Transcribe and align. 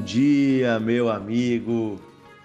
Dia, 0.00 0.80
meu 0.80 1.08
amigo 1.10 2.00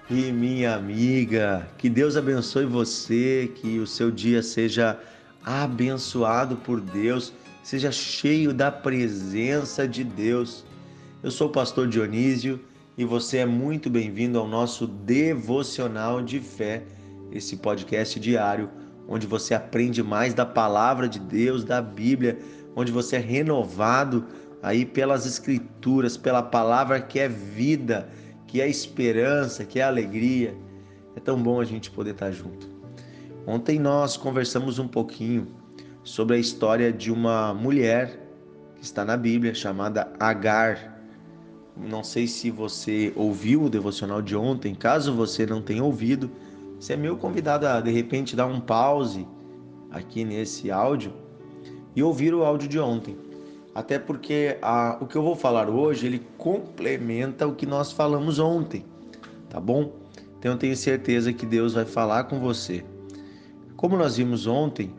e 0.10 0.32
minha 0.32 0.76
amiga. 0.76 1.68
Que 1.78 1.90
Deus 1.90 2.18
abençoe 2.18 2.66
você, 2.66 3.52
que 3.56 3.80
o 3.80 3.88
seu 3.88 4.12
dia 4.12 4.44
seja 4.44 5.00
abençoado 5.44 6.58
por 6.58 6.82
Deus, 6.82 7.34
seja 7.64 7.92
cheio 7.92 8.54
da 8.54 8.72
presença 8.72 9.88
de 9.88 10.04
Deus. 10.04 10.66
Eu 11.24 11.32
sou 11.32 11.48
o 11.48 11.52
pastor 11.52 11.88
Dionísio 11.88 12.60
e 12.98 13.06
você 13.06 13.38
é 13.38 13.46
muito 13.46 13.90
bem-vindo 13.90 14.38
ao 14.38 14.48
nosso 14.48 14.86
devocional 14.86 16.22
de 16.22 16.40
fé, 16.40 16.84
esse 17.32 17.58
podcast 17.58 18.20
diário 18.20 18.70
onde 19.08 19.28
você 19.28 19.54
aprende 19.54 20.02
mais 20.02 20.34
da 20.34 20.46
palavra 20.46 21.08
de 21.08 21.20
Deus, 21.20 21.64
da 21.64 21.82
Bíblia, 21.82 22.40
onde 22.76 22.92
você 22.92 23.18
é 23.18 23.20
renovado 23.20 24.26
aí 24.66 24.84
pelas 24.84 25.28
escrituras, 25.28 26.18
pela 26.18 26.42
palavra 26.42 27.00
que 27.00 27.20
é 27.20 27.30
vida, 27.30 28.10
que 28.48 28.60
é 28.60 28.68
esperança, 28.68 29.64
que 29.64 29.80
é 29.80 29.84
alegria. 29.84 30.58
É 31.16 31.20
tão 31.20 31.40
bom 31.42 31.62
a 31.62 31.64
gente 31.64 31.92
poder 31.92 32.14
estar 32.14 32.32
junto. 32.32 32.68
Ontem 33.46 33.78
nós 33.78 34.18
conversamos 34.18 34.80
um 34.80 34.88
pouquinho 34.88 35.46
sobre 36.04 36.38
a 36.38 36.40
história 36.40 36.92
de 36.92 37.12
uma 37.12 37.54
mulher 37.54 38.20
que 38.76 38.84
está 38.84 39.06
na 39.06 39.16
Bíblia 39.16 39.54
chamada 39.54 40.12
Agar. 40.20 41.00
Não 41.78 42.04
sei 42.04 42.26
se 42.26 42.50
você 42.50 43.14
ouviu 43.16 43.66
o 43.66 43.70
devocional 43.70 44.20
de 44.20 44.36
ontem, 44.36 44.74
caso 44.74 45.14
você 45.14 45.46
não 45.46 45.62
tenha 45.62 45.84
ouvido, 45.84 46.32
você 46.80 46.94
é 46.94 46.98
meu 46.98 47.18
convidado 47.18 47.68
a 47.68 47.80
de 47.82 47.92
repente 47.92 48.36
dar 48.36 48.48
um 48.48 48.60
pause 48.60 49.28
aqui 49.92 50.26
nesse 50.26 50.72
áudio 50.72 51.14
e 51.96 52.02
ouvir 52.02 52.34
o 52.34 52.44
áudio 52.44 52.68
de 52.68 52.80
ontem 52.80 53.25
até 53.76 54.00
porque 54.00 54.58
a, 54.62 54.98
o 55.02 55.06
que 55.06 55.18
eu 55.18 55.22
vou 55.22 55.36
falar 55.36 55.70
hoje 55.70 56.08
ele 56.08 56.26
complementa 56.38 57.46
o 57.46 57.54
que 57.54 57.66
nós 57.66 57.92
falamos 57.92 58.40
ontem, 58.40 58.86
tá 59.50 59.60
bom? 59.60 59.92
Então 60.40 60.54
eu 60.54 60.58
tenho 60.58 60.78
certeza 60.78 61.34
que 61.34 61.46
Deus 61.46 61.74
vai 61.74 61.84
falar 61.84 62.24
com 62.24 62.40
você. 62.40 62.86
Como 63.76 63.98
nós 63.98 64.16
vimos 64.16 64.48
ontem, 64.48 64.94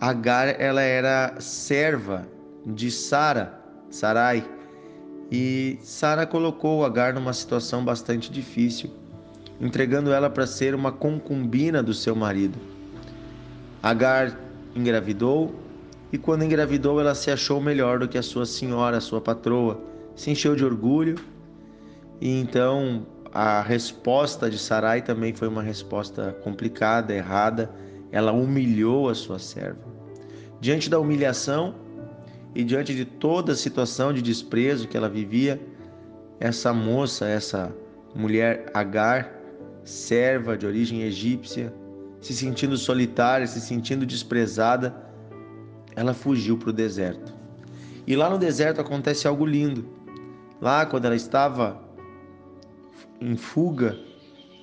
Agar 0.00 0.60
ela 0.60 0.82
era 0.82 1.40
serva 1.40 2.28
de 2.66 2.90
Sara, 2.90 3.58
Sarai, 3.88 4.44
e 5.30 5.78
Sara 5.82 6.26
colocou 6.26 6.84
Agar 6.84 7.14
numa 7.14 7.32
situação 7.32 7.82
bastante 7.82 8.30
difícil, 8.30 8.90
entregando 9.60 10.12
ela 10.12 10.28
para 10.28 10.46
ser 10.46 10.74
uma 10.74 10.92
concubina 10.92 11.82
do 11.82 11.94
seu 11.94 12.14
marido. 12.14 12.58
Agar 13.82 14.38
engravidou 14.74 15.54
e 16.14 16.18
quando 16.18 16.44
engravidou 16.44 17.00
ela 17.00 17.12
se 17.12 17.28
achou 17.28 17.60
melhor 17.60 17.98
do 17.98 18.06
que 18.06 18.16
a 18.16 18.22
sua 18.22 18.46
senhora, 18.46 18.98
a 18.98 19.00
sua 19.00 19.20
patroa, 19.20 19.82
se 20.14 20.30
encheu 20.30 20.54
de 20.54 20.64
orgulho 20.64 21.16
e 22.20 22.40
então 22.40 23.04
a 23.32 23.60
resposta 23.60 24.48
de 24.48 24.56
Sarai 24.56 25.02
também 25.02 25.34
foi 25.34 25.48
uma 25.48 25.60
resposta 25.60 26.32
complicada, 26.44 27.12
errada. 27.12 27.68
Ela 28.12 28.30
humilhou 28.30 29.08
a 29.08 29.14
sua 29.16 29.40
serva. 29.40 29.82
Diante 30.60 30.88
da 30.88 31.00
humilhação 31.00 31.74
e 32.54 32.62
diante 32.62 32.94
de 32.94 33.04
toda 33.04 33.50
a 33.50 33.56
situação 33.56 34.12
de 34.12 34.22
desprezo 34.22 34.86
que 34.86 34.96
ela 34.96 35.08
vivia, 35.08 35.60
essa 36.38 36.72
moça, 36.72 37.26
essa 37.26 37.74
mulher 38.14 38.70
Agar, 38.72 39.34
serva 39.82 40.56
de 40.56 40.64
origem 40.64 41.02
egípcia, 41.02 41.74
se 42.20 42.32
sentindo 42.32 42.76
solitária, 42.76 43.48
se 43.48 43.60
sentindo 43.60 44.06
desprezada, 44.06 45.03
ela 45.96 46.14
fugiu 46.14 46.56
para 46.56 46.70
o 46.70 46.72
deserto. 46.72 47.32
E 48.06 48.14
lá 48.16 48.28
no 48.28 48.38
deserto 48.38 48.80
acontece 48.80 49.26
algo 49.26 49.46
lindo. 49.46 49.86
Lá, 50.60 50.84
quando 50.84 51.04
ela 51.06 51.16
estava 51.16 51.80
em 53.20 53.36
fuga, 53.36 53.98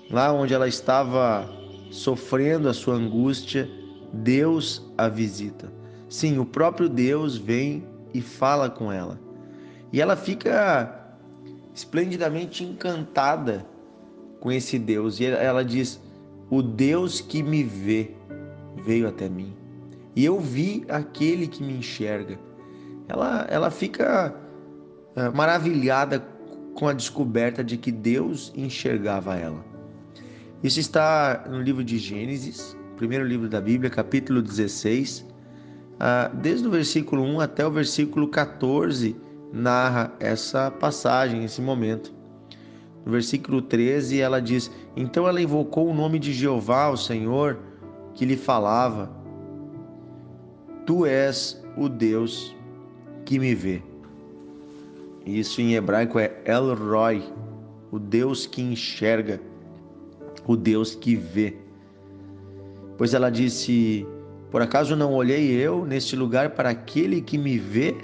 lá 0.10 0.32
onde 0.32 0.54
ela 0.54 0.68
estava 0.68 1.50
sofrendo 1.90 2.70
a 2.70 2.74
sua 2.74 2.96
angústia, 2.96 3.70
Deus 4.14 4.86
a 4.98 5.08
visita. 5.08 5.72
Sim, 6.10 6.38
o 6.40 6.46
próprio 6.46 6.90
Deus 6.90 7.38
vem 7.38 7.84
e 8.14 8.22
fala 8.22 8.70
com 8.70 8.92
ela. 8.92 9.20
E 9.92 10.02
ela 10.02 10.16
fica 10.16 11.16
esplendidamente 11.74 12.64
encantada 12.64 13.66
com 14.40 14.52
esse 14.52 14.78
Deus. 14.78 15.20
E 15.20 15.26
ela 15.26 15.64
diz: 15.64 16.02
O 16.50 16.62
Deus 16.62 17.22
que 17.22 17.42
me 17.42 17.64
vê 17.64 18.12
veio 18.86 19.08
até 19.08 19.30
mim 19.30 19.61
e 20.16 20.26
eu 20.26 20.40
vi 20.40 20.86
aquele 20.90 21.48
que 21.48 21.64
me 21.64 21.74
enxerga. 21.74 22.38
Ela, 23.08 23.46
ela 23.50 23.72
fica 23.72 24.36
é, 25.16 25.30
maravilhada 25.30 26.26
com 26.76 26.88
a 26.88 26.94
descoberta 26.94 27.64
de 27.64 27.78
que 27.78 27.92
Deus 27.92 28.52
enxergava 28.56 29.36
ela. 29.36 29.64
Isso 30.64 30.80
está 30.80 31.46
no 31.50 31.62
livro 31.62 31.84
de 31.84 31.98
Gênesis, 31.98 32.78
primeiro 32.96 33.26
livro 33.26 33.50
da 33.50 33.60
Bíblia, 33.60 33.90
capítulo 33.90 34.42
16, 34.42 35.26
ah, 36.00 36.32
desde 36.34 36.68
o 36.68 36.72
versículo 36.72 37.24
1 37.24 37.42
até 37.42 37.66
o 37.66 37.72
versículo 37.72 38.28
14, 38.28 39.16
narra 39.52 40.14
essa 40.20 40.72
passagem, 40.72 41.44
esse 41.44 41.62
momento. 41.62 42.14
No 43.06 43.12
versículo 43.12 43.62
13, 43.62 44.20
ela 44.20 44.42
diz: 44.42 44.72
Então 44.96 45.28
ela 45.28 45.42
invocou 45.42 45.90
o 45.90 45.94
nome 45.94 46.20
de 46.20 46.32
Jeová, 46.34 46.90
o 46.90 46.98
Senhor, 46.98 47.60
que 48.14 48.26
lhe 48.26 48.38
falava 48.38 49.21
Tu 50.86 51.06
és 51.06 51.62
o 51.78 51.88
Deus 51.88 52.56
que 53.26 53.38
me 53.38 53.54
vê. 53.54 53.82
Isso 55.26 55.62
em 55.62 55.76
hebraico 55.76 56.18
é 56.20 56.42
El 56.46 56.74
Roy, 56.74 57.24
o 57.92 58.00
Deus 58.00 58.48
que 58.48 58.62
enxerga, 58.62 59.40
o 60.48 60.56
Deus 60.56 60.96
que 60.96 61.16
vê. 61.16 61.56
Pois 62.98 63.14
ela 63.14 63.30
disse: 63.30 64.06
Por 64.50 64.62
acaso 64.62 64.96
não 64.96 65.14
olhei 65.14 65.52
eu 65.52 65.86
neste 65.86 66.16
lugar 66.16 66.52
para 66.52 66.70
aquele 66.70 67.22
que 67.22 67.38
me 67.38 67.58
vê? 67.58 67.96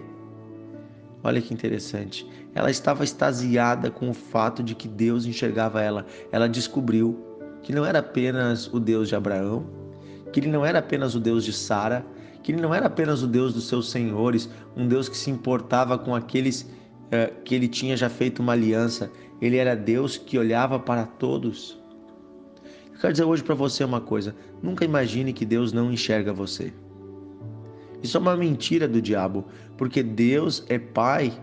Olha 1.24 1.42
que 1.42 1.54
interessante. 1.54 2.28
Ela 2.54 2.70
estava 2.70 3.04
extasiada 3.04 3.90
com 3.90 4.10
o 4.10 4.14
fato 4.14 4.64
de 4.64 4.76
que 4.76 4.88
Deus 4.88 5.26
enxergava 5.26 5.82
ela. 5.82 6.06
Ela 6.32 6.48
descobriu 6.48 7.20
que 7.62 7.74
não 7.74 7.86
era 7.86 8.00
apenas 8.00 8.72
o 8.72 8.80
Deus 8.80 9.10
de 9.10 9.16
Abraão, 9.16 9.66
que 10.32 10.40
ele 10.40 10.50
não 10.50 10.66
era 10.66 10.80
apenas 10.80 11.16
o 11.16 11.20
Deus 11.20 11.44
de 11.44 11.52
Sara, 11.52 12.06
que 12.42 12.52
ele 12.52 12.62
não 12.62 12.74
era 12.74 12.88
apenas 12.88 13.24
o 13.24 13.28
Deus 13.28 13.54
dos 13.54 13.68
seus 13.68 13.90
senhores, 13.90 14.50
um 14.76 14.88
Deus 14.88 15.10
que 15.10 15.18
se 15.18 15.30
importava 15.30 15.98
com 15.98 16.16
aqueles 16.16 16.70
eh, 17.12 17.34
que 17.44 17.56
ele 17.56 17.68
tinha 17.68 17.96
já 17.96 18.10
feito 18.10 18.42
uma 18.42 18.54
aliança. 18.54 19.12
Ele 19.42 19.58
era 19.58 19.76
Deus 19.76 20.18
que 20.18 20.38
olhava 20.38 20.80
para 20.80 21.06
todos. 21.06 21.78
Eu 22.94 23.00
quero 23.00 23.14
dizer 23.14 23.26
hoje 23.26 23.44
para 23.44 23.56
você 23.56 23.84
uma 23.84 24.02
coisa: 24.02 24.36
nunca 24.62 24.84
imagine 24.84 25.34
que 25.34 25.46
Deus 25.46 25.72
não 25.72 25.92
enxerga 25.92 26.34
você. 26.34 26.74
Isso 28.02 28.18
é 28.18 28.20
uma 28.20 28.36
mentira 28.36 28.88
do 28.88 29.02
diabo, 29.02 29.46
porque 29.78 30.04
Deus 30.04 30.64
é 30.70 30.78
Pai 30.78 31.34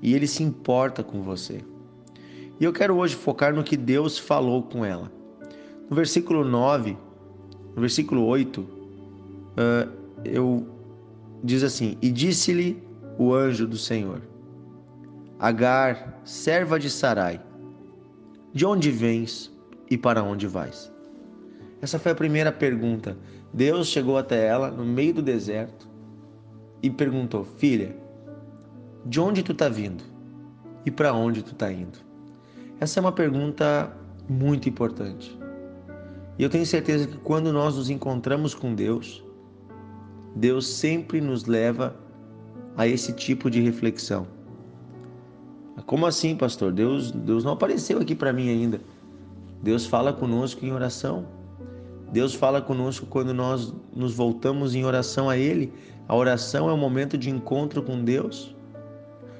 e 0.00 0.14
ele 0.14 0.26
se 0.26 0.42
importa 0.42 1.02
com 1.02 1.22
você. 1.22 1.64
E 2.58 2.64
eu 2.64 2.72
quero 2.72 2.96
hoje 2.96 3.14
focar 3.14 3.54
no 3.54 3.64
que 3.64 3.76
Deus 3.76 4.18
falou 4.18 4.62
com 4.62 4.84
ela. 4.84 5.10
No 5.88 5.96
versículo 5.96 6.44
9, 6.44 6.96
no 7.74 7.80
versículo 7.80 8.24
8, 8.26 8.79
uh, 9.56 9.90
eu 10.24 10.66
diz 11.42 11.62
assim: 11.62 11.96
E 12.00 12.10
disse-lhe 12.10 12.82
o 13.18 13.34
anjo 13.34 13.66
do 13.66 13.76
Senhor: 13.76 14.22
Agar, 15.38 16.20
serva 16.24 16.78
de 16.78 16.90
Sarai, 16.90 17.40
de 18.52 18.66
onde 18.66 18.90
vens 18.90 19.50
e 19.90 19.96
para 19.96 20.22
onde 20.22 20.46
vais? 20.46 20.92
Essa 21.80 21.98
foi 21.98 22.12
a 22.12 22.14
primeira 22.14 22.52
pergunta. 22.52 23.16
Deus 23.52 23.88
chegou 23.88 24.16
até 24.16 24.46
ela 24.46 24.70
no 24.70 24.84
meio 24.84 25.14
do 25.14 25.22
deserto 25.22 25.88
e 26.82 26.90
perguntou: 26.90 27.44
Filha, 27.44 27.96
de 29.04 29.20
onde 29.20 29.42
tu 29.42 29.52
está 29.52 29.68
vindo 29.68 30.04
e 30.84 30.90
para 30.90 31.12
onde 31.12 31.42
tu 31.42 31.52
está 31.52 31.72
indo? 31.72 31.98
Essa 32.78 32.98
é 32.98 33.02
uma 33.02 33.12
pergunta 33.12 33.94
muito 34.28 34.68
importante. 34.68 35.38
E 36.38 36.42
eu 36.42 36.48
tenho 36.48 36.64
certeza 36.64 37.06
que 37.06 37.18
quando 37.18 37.52
nós 37.52 37.76
nos 37.76 37.90
encontramos 37.90 38.54
com 38.54 38.74
Deus, 38.74 39.22
Deus 40.34 40.66
sempre 40.66 41.20
nos 41.20 41.46
leva 41.46 41.96
a 42.76 42.86
esse 42.86 43.12
tipo 43.12 43.50
de 43.50 43.60
reflexão. 43.60 44.26
Como 45.86 46.06
assim, 46.06 46.36
pastor? 46.36 46.72
Deus, 46.72 47.10
Deus 47.10 47.44
não 47.44 47.52
apareceu 47.52 47.98
aqui 47.98 48.14
para 48.14 48.32
mim 48.32 48.48
ainda. 48.48 48.80
Deus 49.62 49.86
fala 49.86 50.12
conosco 50.12 50.64
em 50.64 50.72
oração. 50.72 51.26
Deus 52.12 52.34
fala 52.34 52.60
conosco 52.60 53.06
quando 53.06 53.32
nós 53.32 53.72
nos 53.94 54.14
voltamos 54.14 54.74
em 54.74 54.84
oração 54.84 55.28
a 55.28 55.36
Ele. 55.36 55.72
A 56.08 56.14
oração 56.14 56.68
é 56.68 56.72
um 56.72 56.76
momento 56.76 57.16
de 57.16 57.30
encontro 57.30 57.82
com 57.82 58.02
Deus. 58.02 58.54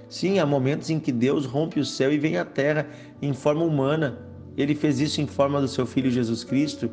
Sim, 0.09 0.39
há 0.39 0.47
momentos 0.47 0.91
em 0.91 0.99
que 0.99 1.13
Deus 1.13 1.47
rompe 1.47 1.79
o 1.79 1.85
céu 1.85 2.13
e 2.13 2.19
vem 2.19 2.37
à 2.37 2.45
terra 2.45 2.89
em 3.23 3.33
forma 3.33 3.65
humana. 3.65 4.19
Ele 4.57 4.75
fez 4.75 5.01
isso 5.01 5.21
em 5.21 5.27
forma 5.27 5.61
do 5.61 5.69
seu 5.69 5.87
Filho 5.87 6.11
Jesus 6.11 6.43
Cristo 6.43 6.91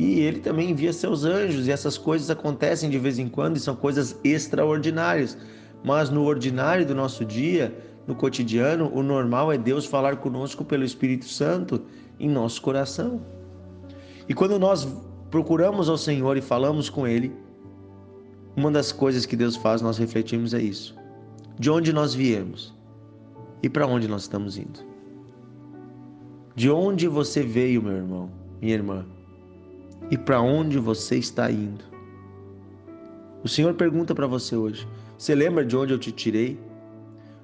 e 0.00 0.20
ele 0.20 0.38
também 0.38 0.70
envia 0.70 0.92
seus 0.92 1.24
anjos, 1.24 1.66
e 1.66 1.72
essas 1.72 1.98
coisas 1.98 2.30
acontecem 2.30 2.88
de 2.88 3.00
vez 3.00 3.18
em 3.18 3.28
quando 3.28 3.56
e 3.56 3.60
são 3.60 3.74
coisas 3.74 4.16
extraordinárias. 4.22 5.36
Mas 5.82 6.08
no 6.08 6.22
ordinário 6.22 6.86
do 6.86 6.94
nosso 6.94 7.24
dia, 7.24 7.76
no 8.06 8.14
cotidiano, 8.14 8.92
o 8.94 9.02
normal 9.02 9.50
é 9.50 9.58
Deus 9.58 9.84
falar 9.86 10.18
conosco 10.18 10.64
pelo 10.64 10.84
Espírito 10.84 11.24
Santo 11.24 11.82
em 12.20 12.28
nosso 12.28 12.62
coração. 12.62 13.20
E 14.28 14.34
quando 14.34 14.56
nós 14.56 14.86
procuramos 15.32 15.88
ao 15.88 15.98
Senhor 15.98 16.36
e 16.36 16.40
falamos 16.40 16.88
com 16.88 17.04
Ele, 17.04 17.34
uma 18.56 18.70
das 18.70 18.92
coisas 18.92 19.26
que 19.26 19.34
Deus 19.34 19.56
faz, 19.56 19.82
nós 19.82 19.98
refletimos 19.98 20.54
é 20.54 20.62
isso. 20.62 20.94
De 21.58 21.72
onde 21.72 21.92
nós 21.92 22.14
viemos 22.14 22.72
e 23.64 23.68
para 23.68 23.84
onde 23.84 24.06
nós 24.06 24.22
estamos 24.22 24.56
indo. 24.56 24.78
De 26.54 26.70
onde 26.70 27.08
você 27.08 27.42
veio, 27.42 27.82
meu 27.82 27.94
irmão, 27.94 28.30
minha 28.60 28.74
irmã, 28.74 29.04
e 30.10 30.16
para 30.16 30.40
onde 30.40 30.78
você 30.78 31.16
está 31.16 31.50
indo. 31.50 31.84
O 33.42 33.48
Senhor 33.48 33.74
pergunta 33.74 34.14
para 34.14 34.26
você 34.26 34.56
hoje: 34.56 34.86
você 35.16 35.34
lembra 35.34 35.64
de 35.64 35.76
onde 35.76 35.92
eu 35.92 35.98
te 35.98 36.12
tirei? 36.12 36.58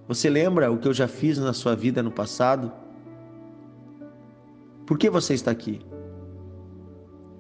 Você 0.06 0.28
lembra 0.28 0.70
o 0.70 0.78
que 0.78 0.86
eu 0.86 0.94
já 0.94 1.08
fiz 1.08 1.38
na 1.38 1.52
sua 1.52 1.74
vida 1.74 2.02
no 2.02 2.10
passado? 2.10 2.70
Por 4.86 4.98
que 4.98 5.08
você 5.08 5.34
está 5.34 5.50
aqui? 5.50 5.80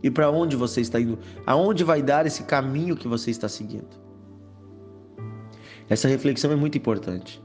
E 0.02 0.10
para 0.10 0.30
onde 0.30 0.56
você 0.56 0.80
está 0.80 1.00
indo? 1.00 1.18
Aonde 1.46 1.84
vai 1.84 2.02
dar 2.02 2.26
esse 2.26 2.42
caminho 2.44 2.96
que 2.96 3.08
você 3.08 3.30
está 3.30 3.48
seguindo? 3.48 4.02
Essa 5.88 6.08
reflexão 6.08 6.52
é 6.52 6.56
muito 6.56 6.78
importante. 6.78 7.42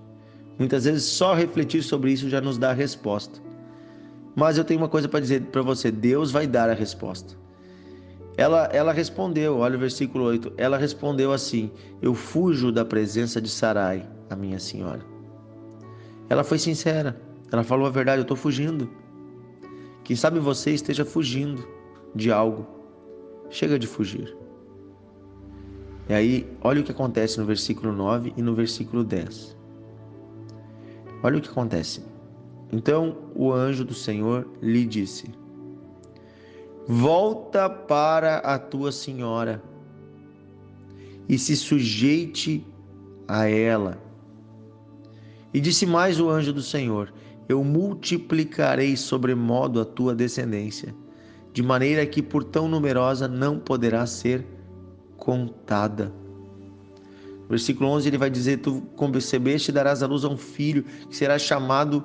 Muitas 0.57 0.86
vezes 0.86 1.04
só 1.04 1.33
refletir 1.33 1.83
sobre 1.83 2.12
isso 2.12 2.30
já 2.30 2.42
nos 2.42 2.57
dá 2.57 2.72
a 2.72 2.74
resposta. 2.74 3.39
Mas 4.36 4.57
eu 4.57 4.63
tenho 4.63 4.80
uma 4.80 4.89
coisa 4.89 5.07
para 5.07 5.19
dizer 5.19 5.44
para 5.48 5.62
você: 5.62 5.92
Deus 5.92 6.31
vai 6.31 6.48
dar 6.48 6.69
a 6.69 6.74
resposta. 6.74 7.33
Ela, 8.39 8.69
ela 8.71 8.94
respondeu, 8.94 9.57
olha 9.57 9.75
o 9.75 9.80
versículo 9.80 10.24
8. 10.24 10.53
Ela 10.56 10.77
respondeu 10.77 11.33
assim: 11.33 11.69
Eu 12.01 12.15
fujo 12.15 12.71
da 12.71 12.86
presença 12.86 13.41
de 13.41 13.50
Sarai 13.50 14.09
a 14.30 14.36
minha 14.36 14.57
senhora. 14.59 15.01
Ela 16.30 16.41
foi 16.41 16.57
sincera. 16.57 17.19
Ela 17.51 17.65
falou 17.65 17.86
a 17.86 17.89
verdade, 17.89 18.19
eu 18.19 18.21
estou 18.21 18.38
fugindo. 18.38 18.89
Quem 20.06 20.15
sabe 20.15 20.39
você 20.39 20.71
esteja 20.71 21.03
fugindo 21.03 21.68
de 22.15 22.31
algo. 22.31 22.65
Chega 23.50 23.77
de 23.77 23.88
fugir. 23.88 24.33
E 26.07 26.13
aí, 26.13 26.50
olha 26.62 26.80
o 26.80 26.83
que 26.86 26.94
acontece 26.94 27.38
no 27.41 27.45
versículo 27.45 27.91
9 27.91 28.33
e 28.38 28.41
no 28.41 28.56
versículo 28.56 29.03
10. 29.03 29.57
Olha 31.21 31.39
o 31.39 31.41
que 31.41 31.50
acontece. 31.50 32.01
Então 32.71 33.18
o 33.36 33.51
anjo 33.51 33.83
do 33.83 33.94
Senhor 33.94 34.47
lhe 34.62 34.86
disse: 34.86 35.30
Volta 36.91 37.69
para 37.69 38.38
a 38.38 38.57
tua 38.57 38.91
senhora 38.91 39.62
e 41.30 41.38
se 41.38 41.56
sujeite 41.56 42.65
a 43.27 43.47
ela. 43.47 44.01
E 45.53 45.59
disse 45.59 45.86
mais 45.86 46.19
o 46.19 46.27
anjo 46.31 46.51
do 46.51 46.63
Senhor: 46.63 47.13
Eu 47.47 47.63
multiplicarei 47.63 48.97
sobremodo 48.97 49.80
a 49.80 49.86
tua 49.86 50.15
descendência, 50.15 50.95
de 51.53 51.62
maneira 51.62 52.03
que 52.07 52.24
por 52.24 52.44
tão 52.44 52.68
numerosa 52.68 53.27
não 53.27 53.59
poderá 53.59 54.07
ser 54.07 54.44
contada. 55.15 56.12
Versículo 57.47 57.88
11 57.91 58.07
ele 58.07 58.18
vai 58.18 58.31
dizer: 58.31 58.62
Tu 58.62 58.81
concebeste 58.95 59.69
e 59.69 59.74
darás 59.75 60.01
à 60.01 60.07
luz 60.07 60.25
a 60.25 60.27
um 60.27 60.38
filho, 60.38 60.83
que 61.07 61.15
será 61.15 61.38
chamado 61.38 62.03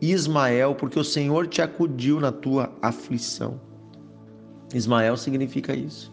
Ismael, 0.00 0.74
porque 0.74 0.98
o 0.98 1.04
Senhor 1.04 1.46
te 1.46 1.60
acudiu 1.60 2.20
na 2.20 2.30
tua 2.30 2.72
aflição. 2.80 3.60
Ismael 4.74 5.16
significa 5.16 5.74
isso. 5.74 6.12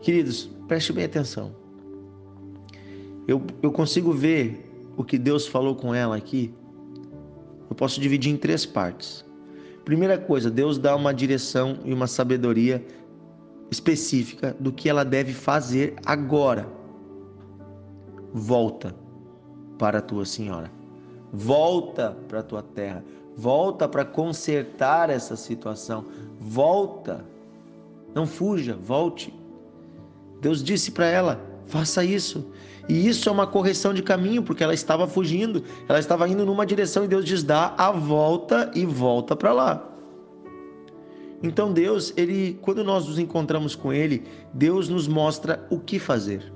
Queridos, 0.00 0.50
preste 0.66 0.92
bem 0.92 1.04
atenção. 1.04 1.54
Eu, 3.26 3.42
eu 3.62 3.70
consigo 3.70 4.12
ver 4.12 4.68
o 4.96 5.04
que 5.04 5.18
Deus 5.18 5.46
falou 5.46 5.76
com 5.76 5.94
ela 5.94 6.16
aqui, 6.16 6.52
eu 7.68 7.76
posso 7.76 8.00
dividir 8.00 8.32
em 8.32 8.36
três 8.36 8.64
partes. 8.64 9.24
Primeira 9.84 10.18
coisa, 10.18 10.50
Deus 10.50 10.78
dá 10.78 10.96
uma 10.96 11.12
direção 11.12 11.78
e 11.84 11.92
uma 11.92 12.06
sabedoria 12.06 12.84
específica 13.70 14.56
do 14.58 14.72
que 14.72 14.88
ela 14.88 15.04
deve 15.04 15.32
fazer 15.32 15.94
agora. 16.04 16.68
Volta 18.32 18.94
para 19.78 19.98
a 19.98 20.02
tua 20.02 20.24
senhora. 20.24 20.77
Volta 21.32 22.16
para 22.28 22.40
a 22.40 22.42
tua 22.42 22.62
terra. 22.62 23.04
Volta 23.36 23.88
para 23.88 24.04
consertar 24.04 25.10
essa 25.10 25.36
situação. 25.36 26.04
Volta. 26.40 27.24
Não 28.14 28.26
fuja, 28.26 28.76
volte. 28.82 29.32
Deus 30.40 30.62
disse 30.62 30.90
para 30.90 31.06
ela: 31.06 31.40
faça 31.66 32.04
isso. 32.04 32.46
E 32.88 33.06
isso 33.06 33.28
é 33.28 33.32
uma 33.32 33.46
correção 33.46 33.92
de 33.92 34.02
caminho, 34.02 34.42
porque 34.42 34.64
ela 34.64 34.72
estava 34.72 35.06
fugindo, 35.06 35.62
ela 35.86 35.98
estava 35.98 36.26
indo 36.26 36.46
numa 36.46 36.64
direção 36.64 37.04
e 37.04 37.08
Deus 37.08 37.24
diz: 37.24 37.42
dá 37.42 37.74
a 37.76 37.92
volta 37.92 38.70
e 38.74 38.86
volta 38.86 39.36
para 39.36 39.52
lá. 39.52 39.88
Então 41.42 41.72
Deus, 41.72 42.12
ele, 42.16 42.58
quando 42.62 42.82
nós 42.82 43.06
nos 43.06 43.18
encontramos 43.18 43.76
com 43.76 43.92
ele, 43.92 44.24
Deus 44.52 44.88
nos 44.88 45.06
mostra 45.06 45.64
o 45.70 45.78
que 45.78 45.98
fazer. 45.98 46.52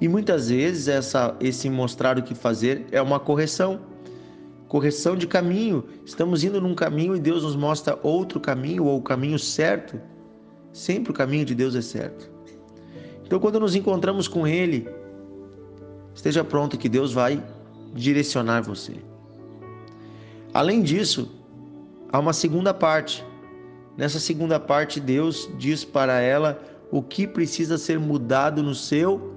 E 0.00 0.08
muitas 0.08 0.48
vezes 0.48 0.88
essa, 0.88 1.36
esse 1.40 1.68
mostrar 1.68 2.18
o 2.18 2.22
que 2.22 2.34
fazer 2.34 2.86
é 2.92 3.02
uma 3.02 3.18
correção. 3.18 3.80
Correção 4.68 5.16
de 5.16 5.26
caminho. 5.26 5.84
Estamos 6.04 6.44
indo 6.44 6.60
num 6.60 6.74
caminho 6.74 7.16
e 7.16 7.20
Deus 7.20 7.42
nos 7.42 7.56
mostra 7.56 7.98
outro 8.02 8.38
caminho 8.38 8.84
ou 8.84 8.98
o 8.98 9.02
caminho 9.02 9.38
certo. 9.38 10.00
Sempre 10.72 11.10
o 11.10 11.14
caminho 11.14 11.44
de 11.44 11.54
Deus 11.54 11.74
é 11.74 11.82
certo. 11.82 12.30
Então, 13.24 13.40
quando 13.40 13.58
nos 13.58 13.74
encontramos 13.74 14.28
com 14.28 14.46
Ele, 14.46 14.88
Esteja 16.18 16.42
pronto 16.42 16.76
que 16.76 16.88
Deus 16.88 17.12
vai 17.12 17.40
direcionar 17.94 18.60
você. 18.60 18.96
Além 20.52 20.82
disso, 20.82 21.30
há 22.10 22.18
uma 22.18 22.32
segunda 22.32 22.74
parte. 22.74 23.24
Nessa 23.96 24.18
segunda 24.18 24.58
parte, 24.58 24.98
Deus 24.98 25.48
diz 25.56 25.84
para 25.84 26.20
ela 26.20 26.60
o 26.90 27.00
que 27.00 27.24
precisa 27.24 27.78
ser 27.78 28.00
mudado 28.00 28.64
no 28.64 28.74
seu 28.74 29.32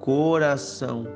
coração. 0.00 1.06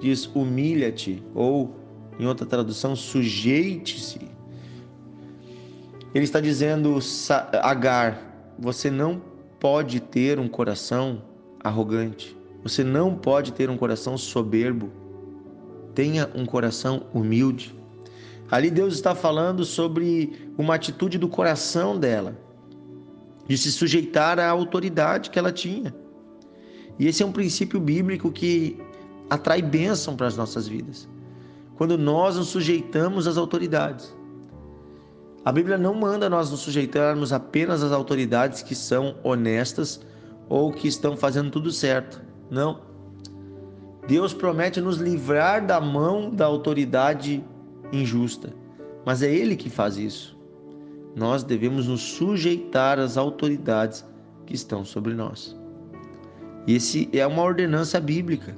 Diz: 0.00 0.26
humilha-te, 0.34 1.22
ou 1.34 1.76
em 2.18 2.26
outra 2.26 2.46
tradução, 2.46 2.94
sujeite-se. 2.94 4.20
Ele 6.14 6.24
está 6.24 6.40
dizendo, 6.40 6.98
Agar, 7.62 8.54
você 8.58 8.90
não 8.90 9.22
pode 9.58 10.00
ter 10.00 10.38
um 10.38 10.48
coração 10.48 11.22
arrogante. 11.62 12.36
Você 12.62 12.82
não 12.82 13.14
pode 13.14 13.52
ter 13.52 13.70
um 13.70 13.76
coração 13.76 14.18
soberbo. 14.18 14.90
Tenha 15.94 16.28
um 16.34 16.44
coração 16.44 17.06
humilde. 17.14 17.74
Ali 18.50 18.70
Deus 18.70 18.94
está 18.94 19.14
falando 19.14 19.64
sobre 19.64 20.52
uma 20.58 20.74
atitude 20.74 21.16
do 21.16 21.28
coração 21.28 21.98
dela, 21.98 22.36
de 23.46 23.56
se 23.56 23.70
sujeitar 23.70 24.38
à 24.40 24.48
autoridade 24.48 25.30
que 25.30 25.38
ela 25.38 25.52
tinha. 25.52 25.94
E 27.00 27.06
esse 27.08 27.22
é 27.22 27.26
um 27.26 27.32
princípio 27.32 27.80
bíblico 27.80 28.30
que 28.30 28.78
atrai 29.30 29.62
bênção 29.62 30.14
para 30.14 30.26
as 30.26 30.36
nossas 30.36 30.68
vidas. 30.68 31.08
Quando 31.76 31.96
nós 31.96 32.36
nos 32.36 32.48
sujeitamos 32.48 33.26
às 33.26 33.38
autoridades. 33.38 34.14
A 35.42 35.50
Bíblia 35.50 35.78
não 35.78 35.94
manda 35.94 36.28
nós 36.28 36.50
nos 36.50 36.60
sujeitarmos 36.60 37.32
apenas 37.32 37.82
às 37.82 37.90
autoridades 37.90 38.62
que 38.62 38.74
são 38.74 39.16
honestas 39.24 40.04
ou 40.46 40.70
que 40.70 40.86
estão 40.86 41.16
fazendo 41.16 41.50
tudo 41.50 41.72
certo. 41.72 42.20
Não. 42.50 42.82
Deus 44.06 44.34
promete 44.34 44.78
nos 44.78 44.98
livrar 44.98 45.64
da 45.64 45.80
mão 45.80 46.28
da 46.28 46.44
autoridade 46.44 47.42
injusta, 47.90 48.52
mas 49.06 49.22
é 49.22 49.32
Ele 49.32 49.56
que 49.56 49.70
faz 49.70 49.96
isso. 49.96 50.38
Nós 51.16 51.42
devemos 51.42 51.88
nos 51.88 52.02
sujeitar 52.02 52.98
às 52.98 53.16
autoridades 53.16 54.04
que 54.44 54.54
estão 54.54 54.84
sobre 54.84 55.14
nós. 55.14 55.58
Esse 56.66 57.08
é 57.12 57.26
uma 57.26 57.42
ordenança 57.42 57.98
bíblica. 58.00 58.54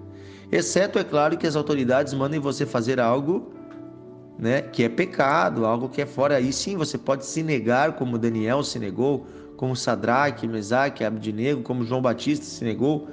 Exceto, 0.50 0.98
é 0.98 1.04
claro, 1.04 1.36
que 1.36 1.46
as 1.46 1.56
autoridades 1.56 2.12
mandem 2.12 2.38
você 2.38 2.66
fazer 2.66 3.00
algo 3.00 3.52
né, 4.38 4.62
que 4.62 4.82
é 4.82 4.88
pecado, 4.88 5.64
algo 5.64 5.88
que 5.88 6.02
é 6.02 6.06
fora. 6.06 6.36
Aí 6.36 6.52
sim 6.52 6.76
você 6.76 6.98
pode 6.98 7.24
se 7.24 7.42
negar, 7.42 7.92
como 7.92 8.18
Daniel 8.18 8.62
se 8.62 8.78
negou, 8.78 9.26
como 9.56 9.76
Sadraque, 9.76 10.48
Mesaque, 10.48 11.04
Abdinego, 11.04 11.62
como 11.62 11.84
João 11.84 12.02
Batista 12.02 12.44
se 12.44 12.64
negou. 12.64 13.08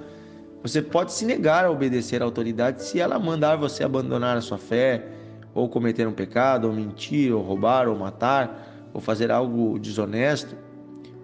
Você 0.62 0.82
pode 0.82 1.14
se 1.14 1.26
negar 1.26 1.66
a 1.66 1.72
obedecer 1.72 2.22
à 2.22 2.26
autoridade 2.26 2.84
se 2.84 3.00
ela 3.00 3.18
mandar 3.20 3.56
você 3.56 3.84
abandonar 3.84 4.36
a 4.36 4.42
sua 4.42 4.58
fé, 4.58 5.06
ou 5.54 5.70
cometer 5.70 6.08
um 6.08 6.14
pecado, 6.14 6.66
ou 6.66 6.74
mentir, 6.74 7.34
ou 7.34 7.42
roubar, 7.42 7.88
ou 7.88 7.96
matar, 7.96 8.90
ou 8.94 9.00
fazer 9.00 9.32
algo 9.32 9.80
desonesto. 9.80 10.56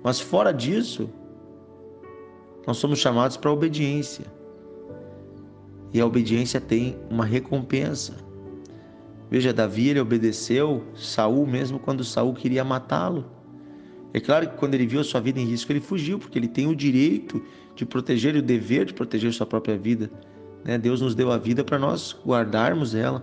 Mas 0.03 0.19
fora 0.19 0.53
disso, 0.53 1.09
nós 2.65 2.77
somos 2.77 2.99
chamados 2.99 3.37
para 3.37 3.49
a 3.49 3.53
obediência. 3.53 4.25
E 5.93 5.99
a 5.99 6.05
obediência 6.05 6.59
tem 6.59 6.97
uma 7.09 7.25
recompensa. 7.25 8.15
Veja, 9.29 9.53
Davi 9.53 9.89
ele 9.89 9.99
obedeceu 9.99 10.83
Saul 10.95 11.47
mesmo 11.47 11.79
quando 11.79 12.03
Saul 12.03 12.33
queria 12.33 12.63
matá-lo. 12.63 13.25
É 14.13 14.19
claro 14.19 14.49
que 14.49 14.55
quando 14.55 14.75
ele 14.75 14.87
viu 14.87 15.01
a 15.01 15.03
sua 15.03 15.19
vida 15.19 15.39
em 15.39 15.45
risco, 15.45 15.71
ele 15.71 15.81
fugiu, 15.81 16.17
porque 16.17 16.39
ele 16.39 16.47
tem 16.47 16.67
o 16.67 16.75
direito 16.75 17.41
de 17.75 17.85
proteger 17.85 18.35
e 18.35 18.39
o 18.39 18.41
dever 18.41 18.85
de 18.85 18.93
proteger 18.93 19.33
sua 19.33 19.45
própria 19.45 19.77
vida. 19.77 20.09
né? 20.63 20.77
Deus 20.77 21.01
nos 21.01 21.13
deu 21.13 21.31
a 21.31 21.37
vida 21.37 21.63
para 21.63 21.77
nós 21.77 22.15
guardarmos 22.25 22.95
ela. 22.95 23.21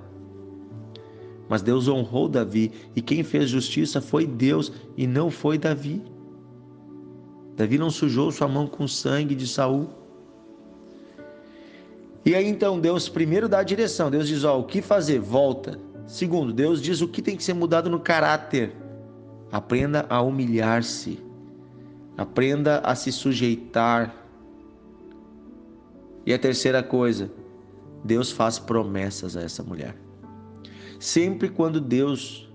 Mas 1.48 1.62
Deus 1.62 1.88
honrou 1.88 2.28
Davi 2.28 2.72
e 2.94 3.00
quem 3.00 3.22
fez 3.22 3.48
justiça 3.48 4.00
foi 4.00 4.26
Deus 4.26 4.72
e 4.96 5.06
não 5.06 5.30
foi 5.30 5.56
Davi. 5.56 6.02
Davi 7.56 7.78
não 7.78 7.90
sujou 7.90 8.30
sua 8.32 8.48
mão 8.48 8.66
com 8.66 8.88
sangue 8.88 9.34
de 9.34 9.46
Saul. 9.46 9.90
E 12.24 12.34
aí 12.34 12.46
então 12.46 12.78
Deus 12.80 13.08
primeiro 13.08 13.48
dá 13.48 13.58
a 13.58 13.64
direção. 13.64 14.10
Deus 14.10 14.28
diz: 14.28 14.44
ó, 14.44 14.58
o 14.58 14.64
que 14.64 14.80
fazer? 14.80 15.18
Volta. 15.18 15.78
Segundo, 16.06 16.52
Deus 16.52 16.80
diz 16.80 17.00
o 17.00 17.08
que 17.08 17.22
tem 17.22 17.36
que 17.36 17.44
ser 17.44 17.54
mudado 17.54 17.88
no 17.88 18.00
caráter. 18.00 18.74
Aprenda 19.50 20.06
a 20.08 20.20
humilhar-se. 20.20 21.18
Aprenda 22.16 22.78
a 22.80 22.94
se 22.94 23.12
sujeitar. 23.12 24.14
E 26.24 26.32
a 26.32 26.38
terceira 26.38 26.82
coisa, 26.82 27.30
Deus 28.04 28.30
faz 28.30 28.58
promessas 28.58 29.36
a 29.36 29.42
essa 29.42 29.62
mulher. 29.62 29.96
Sempre 30.98 31.48
quando 31.48 31.80
Deus 31.80 32.51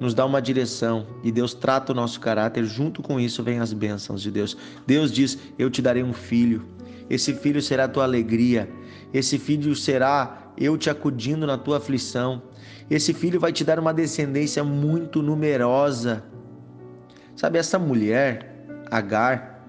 nos 0.00 0.14
dá 0.14 0.24
uma 0.24 0.40
direção 0.40 1.06
e 1.22 1.30
Deus 1.30 1.52
trata 1.52 1.92
o 1.92 1.94
nosso 1.94 2.18
caráter, 2.18 2.64
junto 2.64 3.02
com 3.02 3.20
isso 3.20 3.42
vem 3.42 3.60
as 3.60 3.74
bênçãos 3.74 4.22
de 4.22 4.30
Deus. 4.30 4.56
Deus 4.86 5.12
diz: 5.12 5.38
Eu 5.58 5.70
te 5.70 5.82
darei 5.82 6.02
um 6.02 6.14
filho, 6.14 6.64
esse 7.08 7.34
filho 7.34 7.60
será 7.60 7.84
a 7.84 7.88
tua 7.88 8.04
alegria, 8.04 8.68
esse 9.12 9.38
filho 9.38 9.76
será 9.76 10.52
eu 10.56 10.78
te 10.78 10.88
acudindo 10.88 11.46
na 11.46 11.58
tua 11.58 11.76
aflição, 11.76 12.42
esse 12.88 13.12
filho 13.12 13.38
vai 13.38 13.52
te 13.52 13.62
dar 13.62 13.78
uma 13.78 13.92
descendência 13.92 14.64
muito 14.64 15.22
numerosa. 15.22 16.24
Sabe, 17.36 17.58
essa 17.58 17.78
mulher, 17.78 18.66
Agar, 18.90 19.64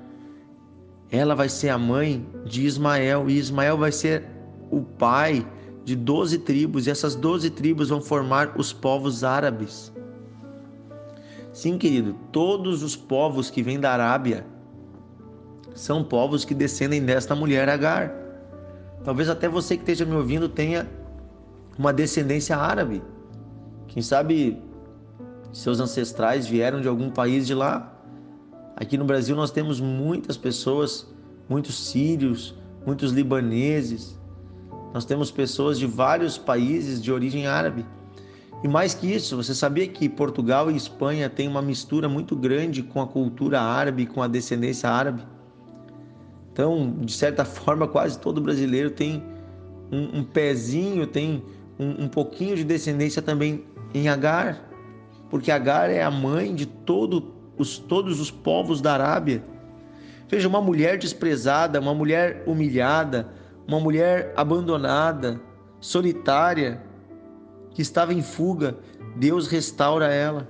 ela 1.12 1.36
vai 1.36 1.50
ser 1.50 1.70
a 1.70 1.78
mãe 1.78 2.26
de 2.46 2.66
Ismael 2.66 3.30
e 3.30 3.38
Ismael 3.38 3.78
vai 3.78 3.92
ser 3.92 4.24
o 4.72 4.82
pai 4.82 5.46
de 5.84 5.96
doze 5.96 6.38
tribos, 6.38 6.88
e 6.88 6.90
essas 6.90 7.16
doze 7.16 7.50
tribos 7.50 7.90
vão 7.90 8.02
formar 8.02 8.54
os 8.58 8.72
povos 8.72 9.24
árabes. 9.24 9.92
Sim, 11.54 11.78
querido, 11.78 12.16
todos 12.32 12.82
os 12.84 12.96
povos 12.96 13.50
que 13.50 13.62
vêm 13.62 13.80
da 13.80 13.92
Arábia 13.92 14.46
são 15.74 16.04
povos 16.04 16.46
que 16.46 16.54
descendem 16.54 17.04
desta 17.04 17.36
mulher 17.36 17.68
Agar. 17.70 18.14
Talvez 19.04 19.30
até 19.30 19.48
você 19.48 19.76
que 19.76 19.82
esteja 19.82 20.06
me 20.06 20.16
ouvindo 20.16 20.48
tenha 20.48 20.90
uma 21.78 21.92
descendência 21.92 22.56
árabe. 22.56 23.02
Quem 23.88 24.02
sabe 24.02 24.62
seus 25.52 25.80
ancestrais 25.80 26.48
vieram 26.48 26.82
de 26.82 26.88
algum 26.88 27.10
país 27.10 27.46
de 27.46 27.54
lá. 27.54 27.94
Aqui 28.76 28.98
no 28.98 29.06
Brasil 29.06 29.36
nós 29.36 29.52
temos 29.52 29.80
muitas 29.80 30.38
pessoas, 30.38 31.08
muitos 31.50 31.88
sírios, 31.88 32.56
muitos 32.86 33.12
libaneses, 33.12 34.20
nós 34.94 35.06
temos 35.06 35.32
pessoas 35.32 35.80
de 35.80 35.86
vários 35.86 36.38
países 36.38 37.02
de 37.02 37.12
origem 37.12 37.48
árabe. 37.48 37.86
E 38.64 38.68
mais 38.68 38.94
que 38.94 39.12
isso, 39.12 39.36
você 39.36 39.56
sabia 39.56 39.88
que 39.88 40.08
Portugal 40.08 40.70
e 40.70 40.76
Espanha 40.76 41.30
têm 41.30 41.48
uma 41.48 41.62
mistura 41.62 42.08
muito 42.08 42.36
grande 42.36 42.84
com 42.84 43.02
a 43.02 43.08
cultura 43.08 43.60
árabe, 43.60 44.06
com 44.06 44.22
a 44.22 44.28
descendência 44.28 44.88
árabe? 44.88 45.24
Então, 46.54 46.96
de 47.00 47.12
certa 47.12 47.44
forma, 47.46 47.88
quase 47.88 48.20
todo 48.20 48.40
brasileiro 48.40 48.92
tem 48.92 49.24
um, 49.92 50.20
um 50.20 50.24
pezinho, 50.24 51.08
tem 51.08 51.44
um, 51.80 52.04
um 52.04 52.08
pouquinho 52.08 52.56
de 52.56 52.64
descendência 52.64 53.22
também 53.22 53.66
em 53.94 54.08
Agar, 54.08 54.70
porque 55.30 55.52
Agar 55.52 55.90
é 55.90 56.04
a 56.04 56.12
mãe 56.12 56.54
de 56.54 56.66
todo 56.66 57.34
os, 57.58 57.78
todos 57.80 58.20
os 58.20 58.30
povos 58.30 58.80
da 58.80 58.94
Arábia. 58.94 59.44
Veja, 60.28 60.48
uma 60.48 60.62
mulher 60.62 60.98
desprezada, 60.98 61.80
uma 61.80 61.94
mulher 61.94 62.44
humilhada, 62.46 63.28
uma 63.68 63.80
mulher 63.80 64.34
abandonada, 64.36 65.42
solitária, 65.80 66.82
que 67.74 67.82
estava 67.82 68.14
em 68.14 68.22
fuga, 68.22 68.78
Deus 69.16 69.48
restaura 69.48 70.08
ela, 70.08 70.48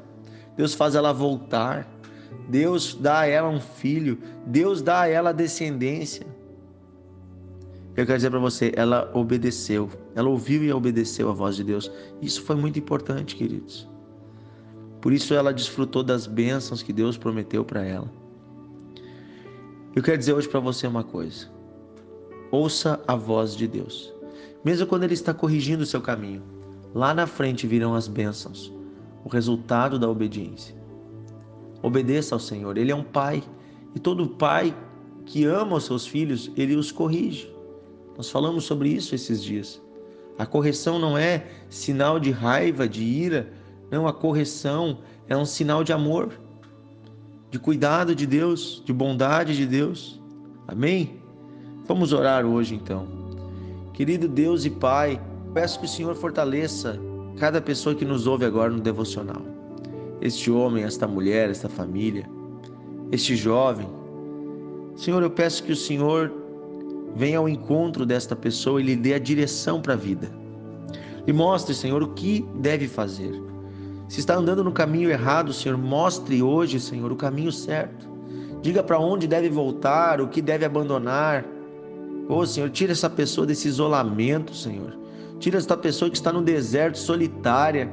Deus 0.56 0.74
faz 0.74 0.96
ela 0.96 1.14
voltar, 1.14 1.88
Deus 2.50 2.96
dá 2.96 3.22
a 3.22 3.28
ela 3.28 3.50
um 3.50 3.60
filho, 3.60 4.18
Deus 4.46 4.82
dá 4.82 5.02
a 5.02 5.08
ela 5.08 5.32
descendência. 5.32 6.26
Eu 7.96 8.06
quero 8.06 8.18
dizer 8.18 8.30
para 8.30 8.40
você, 8.40 8.72
ela 8.76 9.12
obedeceu, 9.14 9.90
ela 10.16 10.30
ouviu 10.30 10.64
e 10.64 10.72
obedeceu 10.72 11.30
a 11.30 11.34
voz 11.34 11.56
de 11.56 11.64
Deus. 11.64 11.92
Isso 12.22 12.42
foi 12.42 12.56
muito 12.56 12.80
importante, 12.80 13.36
queridos. 13.36 13.88
Por 15.02 15.12
isso 15.12 15.34
ela 15.34 15.54
desfrutou 15.54 16.04
das 16.04 16.28
bênçãos 16.28 16.84
que 16.84 16.94
Deus 16.94 17.18
prometeu 17.18 17.66
para 17.66 17.84
ela. 17.84 18.10
Eu 19.94 20.02
quero 20.02 20.18
dizer 20.18 20.34
hoje 20.34 20.48
para 20.48 20.60
você 20.60 20.88
uma 20.88 21.04
coisa. 21.04 21.50
Ouça 22.50 23.02
a 23.08 23.16
voz 23.16 23.56
de 23.56 23.68
Deus. 23.68 24.14
Mesmo 24.64 24.88
quando 24.88 25.04
Ele 25.04 25.14
está 25.14 25.34
corrigindo 25.34 25.84
o 25.84 25.88
seu 25.88 26.02
caminho, 26.02 26.44
lá 26.94 27.14
na 27.14 27.28
frente 27.28 27.68
virão 27.68 27.96
as 27.96 28.08
bênçãos, 28.08 28.74
o 29.24 29.30
resultado 29.30 29.98
da 29.98 30.10
obediência. 30.10 30.76
Obedeça 31.82 32.36
ao 32.36 32.40
Senhor, 32.40 32.78
Ele 32.78 32.92
é 32.92 32.96
um 32.96 33.04
pai, 33.04 33.44
e 33.96 34.00
todo 34.00 34.28
pai 34.28 34.76
que 35.26 35.46
ama 35.46 35.78
os 35.78 35.86
seus 35.86 36.06
filhos, 36.06 36.52
ele 36.56 36.76
os 36.76 36.92
corrige. 36.92 37.54
Nós 38.18 38.30
falamos 38.30 38.66
sobre 38.66 38.90
isso 38.90 39.16
esses 39.16 39.44
dias. 39.44 39.82
A 40.38 40.46
correção 40.46 41.00
não 41.00 41.18
é 41.18 41.48
sinal 41.70 42.20
de 42.20 42.32
raiva, 42.32 42.88
de 42.88 43.04
ira, 43.04 43.52
não, 43.90 44.08
a 44.08 44.14
correção 44.14 45.00
é 45.28 45.36
um 45.36 45.46
sinal 45.46 45.84
de 45.84 45.92
amor, 45.92 46.40
de 47.50 47.60
cuidado 47.60 48.16
de 48.16 48.26
Deus, 48.26 48.82
de 48.86 48.94
bondade 48.94 49.56
de 49.56 49.66
Deus. 49.66 50.22
Amém? 50.68 51.22
Vamos 51.86 52.14
orar 52.14 52.46
hoje 52.46 52.76
então. 52.76 53.08
Querido 53.94 54.28
Deus 54.28 54.64
e 54.64 54.70
Pai, 54.70 55.22
peço 55.54 55.80
que 55.80 55.86
o 55.86 55.90
Senhor 55.90 56.16
fortaleça 56.16 57.00
cada 57.38 57.62
pessoa 57.62 57.96
que 57.96 58.06
nos 58.06 58.28
ouve 58.28 58.46
agora 58.46 58.70
no 58.72 58.80
devocional. 58.80 59.42
Este 60.22 60.52
homem, 60.52 60.84
esta 60.84 61.08
mulher, 61.08 61.50
esta 61.50 61.68
família, 61.68 62.30
este 63.12 63.36
jovem. 63.36 63.88
Senhor, 64.96 65.22
eu 65.24 65.30
peço 65.30 65.64
que 65.64 65.72
o 65.72 65.76
Senhor 65.76 66.32
venha 67.16 67.40
ao 67.40 67.50
encontro 67.50 68.06
desta 68.06 68.36
pessoa 68.36 68.80
e 68.80 68.84
lhe 68.84 68.96
dê 68.96 69.14
a 69.14 69.20
direção 69.20 69.82
para 69.82 69.94
a 69.94 69.98
vida. 69.98 70.32
E 71.26 71.34
mostre, 71.34 71.74
Senhor, 71.74 72.02
o 72.02 72.10
que 72.10 72.46
deve 72.56 72.88
fazer. 72.88 73.32
Se 74.08 74.20
está 74.20 74.36
andando 74.36 74.64
no 74.64 74.72
caminho 74.72 75.10
errado, 75.10 75.54
Senhor, 75.54 75.78
mostre 75.78 76.42
hoje, 76.42 76.80
Senhor, 76.80 77.12
o 77.12 77.16
caminho 77.16 77.52
certo. 77.52 78.10
Diga 78.62 78.84
para 78.84 79.00
onde 79.00 79.28
deve 79.28 79.50
voltar, 79.50 80.22
o 80.22 80.28
que 80.28 80.42
deve 80.42 80.66
abandonar 80.66 81.46
Oh, 82.34 82.46
Senhor, 82.46 82.70
tira 82.70 82.94
essa 82.94 83.10
pessoa 83.10 83.46
desse 83.46 83.68
isolamento, 83.68 84.56
Senhor. 84.56 84.98
Tira 85.42 85.58
essa 85.58 85.76
pessoa 85.76 86.08
que 86.08 86.16
está 86.16 86.32
no 86.32 86.44
deserto 86.44 87.00
solitária, 87.00 87.92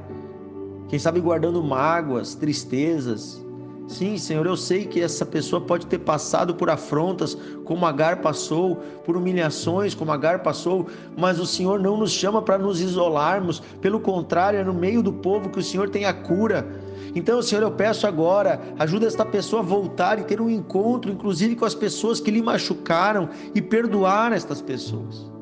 quem 0.86 0.98
sabe 0.98 1.18
guardando 1.18 1.64
mágoas, 1.64 2.34
tristezas. 2.34 3.42
Sim, 3.86 4.18
Senhor, 4.18 4.44
eu 4.44 4.54
sei 4.54 4.84
que 4.84 5.00
essa 5.00 5.24
pessoa 5.24 5.58
pode 5.58 5.86
ter 5.86 6.00
passado 6.00 6.54
por 6.54 6.68
afrontas, 6.68 7.34
como 7.64 7.86
Agar 7.86 8.20
passou, 8.20 8.76
por 9.02 9.16
humilhações, 9.16 9.94
como 9.94 10.12
Agar 10.12 10.42
passou, 10.42 10.88
mas 11.16 11.40
o 11.40 11.46
Senhor 11.46 11.80
não 11.80 11.96
nos 11.96 12.10
chama 12.10 12.42
para 12.42 12.58
nos 12.58 12.82
isolarmos, 12.82 13.60
pelo 13.80 13.98
contrário, 13.98 14.58
é 14.58 14.62
no 14.62 14.74
meio 14.74 15.02
do 15.02 15.14
povo 15.14 15.48
que 15.48 15.58
o 15.58 15.64
Senhor 15.64 15.88
tem 15.88 16.04
a 16.04 16.12
cura. 16.12 16.68
Então, 17.14 17.40
Senhor, 17.40 17.62
eu 17.62 17.70
peço 17.70 18.06
agora, 18.06 18.60
ajuda 18.78 19.06
esta 19.06 19.24
pessoa 19.24 19.62
a 19.62 19.64
voltar 19.64 20.18
e 20.18 20.24
ter 20.24 20.38
um 20.38 20.50
encontro, 20.50 21.10
inclusive 21.10 21.56
com 21.56 21.64
as 21.64 21.74
pessoas 21.74 22.20
que 22.20 22.30
lhe 22.30 22.42
machucaram 22.42 23.30
e 23.54 23.62
perdoar 23.62 24.34
estas 24.34 24.60
pessoas. 24.60 25.37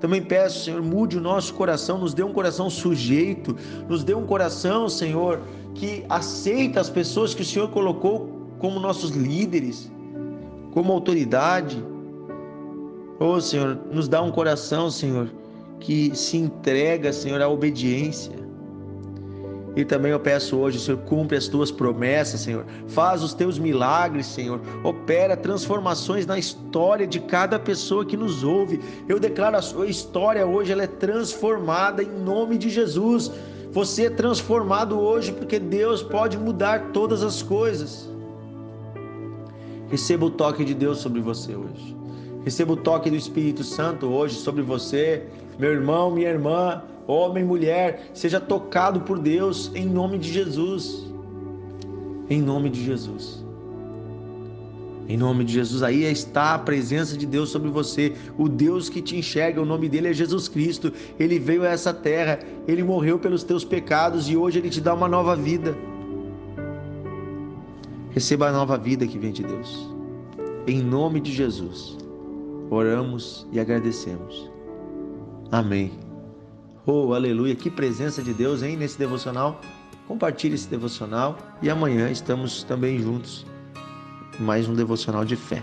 Também 0.00 0.22
peço, 0.22 0.64
Senhor, 0.64 0.82
mude 0.82 1.18
o 1.18 1.20
nosso 1.20 1.52
coração, 1.54 1.98
nos 1.98 2.14
dê 2.14 2.22
um 2.22 2.32
coração 2.32 2.70
sujeito, 2.70 3.56
nos 3.88 4.04
dê 4.04 4.14
um 4.14 4.24
coração, 4.24 4.88
Senhor, 4.88 5.40
que 5.74 6.04
aceita 6.08 6.80
as 6.80 6.88
pessoas 6.88 7.34
que 7.34 7.42
o 7.42 7.44
Senhor 7.44 7.68
colocou 7.70 8.38
como 8.58 8.78
nossos 8.78 9.10
líderes, 9.10 9.90
como 10.72 10.92
autoridade. 10.92 11.82
Oh, 13.18 13.40
Senhor, 13.40 13.78
nos 13.90 14.08
dá 14.08 14.22
um 14.22 14.30
coração, 14.30 14.90
Senhor, 14.90 15.30
que 15.80 16.14
se 16.16 16.36
entrega, 16.36 17.12
Senhor, 17.12 17.42
à 17.42 17.48
obediência. 17.48 18.47
E 19.76 19.84
também 19.84 20.10
eu 20.10 20.18
peço 20.18 20.56
hoje, 20.56 20.80
Senhor, 20.80 20.98
cumpre 21.02 21.36
as 21.36 21.46
tuas 21.46 21.70
promessas, 21.70 22.40
Senhor. 22.40 22.64
Faz 22.88 23.22
os 23.22 23.34
teus 23.34 23.58
milagres, 23.58 24.26
Senhor. 24.26 24.60
Opera 24.82 25.36
transformações 25.36 26.26
na 26.26 26.38
história 26.38 27.06
de 27.06 27.20
cada 27.20 27.58
pessoa 27.58 28.04
que 28.04 28.16
nos 28.16 28.42
ouve. 28.42 28.80
Eu 29.08 29.20
declaro 29.20 29.56
a 29.56 29.62
sua 29.62 29.86
história 29.86 30.46
hoje, 30.46 30.72
ela 30.72 30.82
é 30.82 30.88
transformada 30.88 32.02
em 32.02 32.10
nome 32.10 32.58
de 32.58 32.70
Jesus. 32.70 33.30
Você 33.72 34.06
é 34.06 34.10
transformado 34.10 34.98
hoje 34.98 35.32
porque 35.32 35.58
Deus 35.58 36.02
pode 36.02 36.38
mudar 36.38 36.90
todas 36.92 37.22
as 37.22 37.42
coisas. 37.42 38.08
Receba 39.88 40.26
o 40.26 40.30
toque 40.30 40.64
de 40.64 40.74
Deus 40.74 40.98
sobre 40.98 41.20
você 41.20 41.54
hoje. 41.54 41.96
Receba 42.44 42.72
o 42.72 42.76
toque 42.76 43.10
do 43.10 43.16
Espírito 43.16 43.62
Santo 43.62 44.06
hoje 44.06 44.36
sobre 44.36 44.62
você, 44.62 45.24
meu 45.58 45.70
irmão, 45.70 46.10
minha 46.10 46.28
irmã 46.28 46.82
homem, 47.08 47.42
mulher, 47.42 48.10
seja 48.12 48.38
tocado 48.38 49.00
por 49.00 49.18
Deus 49.18 49.72
em 49.74 49.86
nome 49.86 50.18
de 50.18 50.30
Jesus. 50.30 51.10
Em 52.28 52.40
nome 52.42 52.68
de 52.68 52.84
Jesus. 52.84 53.42
Em 55.08 55.16
nome 55.16 55.42
de 55.42 55.54
Jesus, 55.54 55.82
aí 55.82 56.04
está 56.04 56.54
a 56.54 56.58
presença 56.58 57.16
de 57.16 57.24
Deus 57.24 57.48
sobre 57.48 57.70
você. 57.70 58.12
O 58.36 58.46
Deus 58.46 58.90
que 58.90 59.00
te 59.00 59.16
enxerga, 59.16 59.62
o 59.62 59.64
nome 59.64 59.88
dele 59.88 60.08
é 60.08 60.12
Jesus 60.12 60.48
Cristo. 60.48 60.92
Ele 61.18 61.38
veio 61.38 61.62
a 61.62 61.68
essa 61.68 61.94
terra, 61.94 62.40
ele 62.68 62.82
morreu 62.82 63.18
pelos 63.18 63.42
teus 63.42 63.64
pecados 63.64 64.28
e 64.28 64.36
hoje 64.36 64.58
ele 64.58 64.68
te 64.68 64.82
dá 64.82 64.92
uma 64.92 65.08
nova 65.08 65.34
vida. 65.34 65.74
Receba 68.10 68.48
a 68.48 68.52
nova 68.52 68.76
vida 68.76 69.06
que 69.06 69.18
vem 69.18 69.32
de 69.32 69.44
Deus. 69.44 69.88
Em 70.66 70.82
nome 70.82 71.20
de 71.20 71.32
Jesus, 71.32 71.96
oramos 72.68 73.48
e 73.50 73.58
agradecemos. 73.58 74.50
Amém. 75.50 76.07
Oh, 76.90 77.12
aleluia. 77.12 77.54
Que 77.54 77.68
presença 77.68 78.22
de 78.22 78.32
Deus, 78.32 78.62
hein, 78.62 78.74
nesse 78.74 78.98
devocional. 78.98 79.60
Compartilhe 80.06 80.54
esse 80.54 80.66
devocional 80.66 81.36
e 81.60 81.68
amanhã 81.68 82.10
estamos 82.10 82.62
também 82.62 82.98
juntos 82.98 83.44
mais 84.40 84.66
um 84.66 84.74
devocional 84.74 85.22
de 85.22 85.36
fé. 85.36 85.62